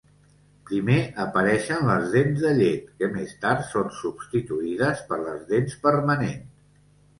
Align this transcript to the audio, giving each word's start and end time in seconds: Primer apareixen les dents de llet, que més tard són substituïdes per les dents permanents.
Primer 0.69 0.95
apareixen 1.23 1.85
les 1.89 2.07
dents 2.15 2.39
de 2.45 2.55
llet, 2.61 2.89
que 3.03 3.11
més 3.19 3.37
tard 3.45 3.63
són 3.75 3.93
substituïdes 4.01 5.07
per 5.13 5.23
les 5.29 5.47
dents 5.55 5.81
permanents. 5.87 6.53